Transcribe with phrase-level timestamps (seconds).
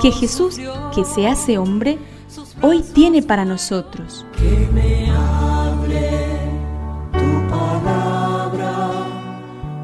[0.00, 0.58] que Jesús,
[0.94, 1.98] que se hace hombre,
[2.62, 4.26] hoy tiene para nosotros.
[4.36, 6.10] Que me hable
[7.12, 8.90] tu palabra,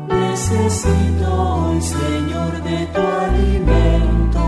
[0.09, 4.41] necesito hoy, Señor, de tu alimento.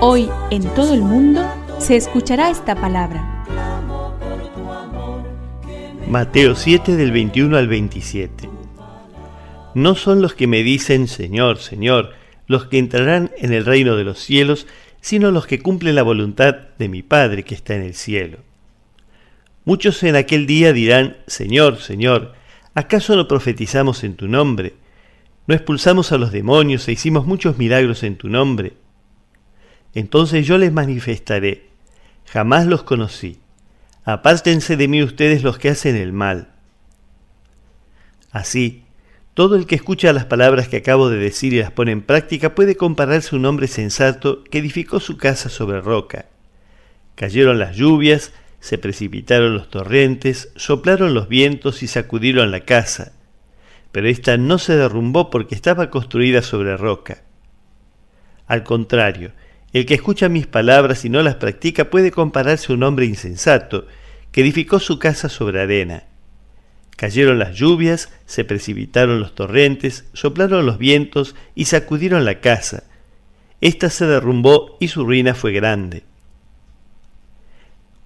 [0.00, 1.42] Hoy en todo el mundo
[1.78, 3.30] se escuchará esta palabra.
[6.08, 8.48] Mateo 7 del 21 al 27.
[9.74, 12.12] No son los que me dicen Señor, Señor,
[12.46, 14.66] los que entrarán en el reino de los cielos,
[15.00, 18.38] sino los que cumplen la voluntad de mi Padre que está en el cielo.
[19.64, 22.34] Muchos en aquel día dirán, Señor, Señor,
[22.74, 24.74] ¿acaso no profetizamos en tu nombre?
[25.46, 28.74] ¿No expulsamos a los demonios e hicimos muchos milagros en tu nombre?
[29.94, 31.68] Entonces yo les manifestaré,
[32.26, 33.38] jamás los conocí.
[34.04, 36.48] Apártense de mí ustedes los que hacen el mal.
[38.30, 38.83] Así,
[39.34, 42.54] todo el que escucha las palabras que acabo de decir y las pone en práctica
[42.54, 46.26] puede compararse a un hombre sensato que edificó su casa sobre roca.
[47.16, 53.12] Cayeron las lluvias, se precipitaron los torrentes, soplaron los vientos y sacudieron la casa.
[53.90, 57.24] Pero ésta no se derrumbó porque estaba construida sobre roca.
[58.46, 59.32] Al contrario,
[59.72, 63.88] el que escucha mis palabras y no las practica puede compararse a un hombre insensato
[64.30, 66.04] que edificó su casa sobre arena.
[66.96, 72.84] Cayeron las lluvias, se precipitaron los torrentes, soplaron los vientos y sacudieron la casa.
[73.60, 76.04] Esta se derrumbó y su ruina fue grande.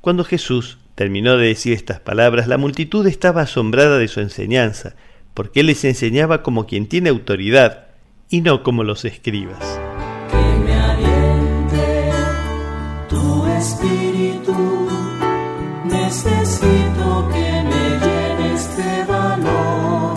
[0.00, 4.94] Cuando Jesús terminó de decir estas palabras, la multitud estaba asombrada de su enseñanza,
[5.34, 7.88] porque él les enseñaba como quien tiene autoridad
[8.30, 9.58] y no como los escribas.
[10.30, 12.10] Que me aliente
[13.08, 14.88] tu espíritu,
[15.84, 17.97] necesito que me
[19.06, 20.14] valor.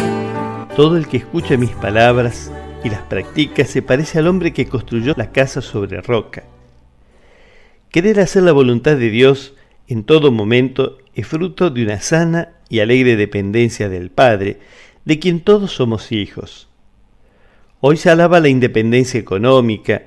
[0.75, 2.51] Todo el que escucha mis palabras
[2.83, 6.43] y las practica se parece al hombre que construyó la casa sobre roca.
[7.89, 9.53] Querer hacer la voluntad de Dios
[9.87, 14.59] en todo momento es fruto de una sana y alegre dependencia del Padre,
[15.03, 16.69] de quien todos somos hijos.
[17.81, 20.03] Hoy se alaba la independencia económica,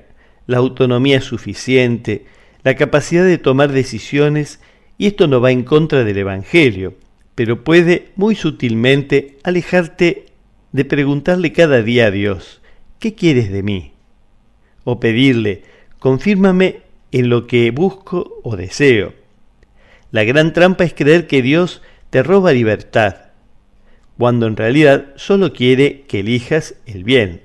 [0.47, 2.25] la autonomía suficiente,
[2.63, 4.59] la capacidad de tomar decisiones,
[4.97, 6.95] y esto no va en contra del Evangelio,
[7.35, 10.25] pero puede muy sutilmente alejarte
[10.71, 12.61] de preguntarle cada día a Dios,
[12.99, 13.91] ¿qué quieres de mí?
[14.83, 15.63] O pedirle,
[15.99, 16.81] confírmame
[17.11, 19.13] en lo que busco o deseo.
[20.11, 23.15] La gran trampa es creer que Dios te roba libertad,
[24.17, 27.43] cuando en realidad solo quiere que elijas el bien,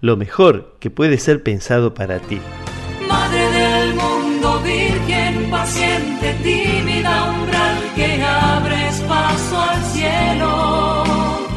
[0.00, 2.38] lo mejor que puede ser pensado para ti.
[3.08, 7.32] Madre del mundo, virgen, paciente, tímida,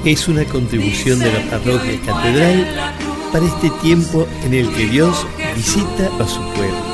[0.05, 2.93] Es una contribución de la parroquia catedral
[3.31, 5.25] para este tiempo en el que Dios
[5.55, 6.92] visita a su pueblo.